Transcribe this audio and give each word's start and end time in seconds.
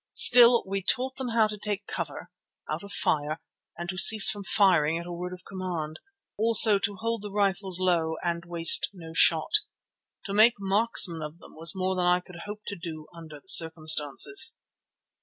Still 0.15 0.63
we 0.65 0.81
taught 0.81 1.17
them 1.17 1.27
how 1.29 1.45
to 1.45 1.59
take 1.59 1.85
cover, 1.85 2.31
how 2.67 2.79
to 2.79 2.89
fire 2.89 3.39
and 3.77 3.87
to 3.89 3.99
cease 3.99 4.31
from 4.31 4.43
firing 4.43 4.97
at 4.97 5.05
a 5.05 5.11
word 5.11 5.31
of 5.31 5.45
command, 5.45 5.99
also 6.39 6.79
to 6.79 6.95
hold 6.95 7.21
the 7.21 7.29
rifles 7.29 7.79
low 7.79 8.15
and 8.23 8.43
waste 8.43 8.89
no 8.93 9.13
shot. 9.13 9.51
To 10.25 10.33
make 10.33 10.55
marksmen 10.59 11.21
of 11.21 11.37
them 11.37 11.53
was 11.53 11.75
more 11.75 11.95
than 11.95 12.05
I 12.05 12.19
could 12.19 12.39
hope 12.47 12.61
to 12.65 12.75
do 12.75 13.05
under 13.15 13.39
the 13.39 13.47
circumstances. 13.47 14.55